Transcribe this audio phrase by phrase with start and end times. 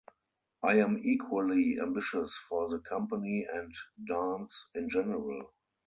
[0.63, 3.71] I am equally ambitious for the Company and
[4.07, 5.53] dance in general.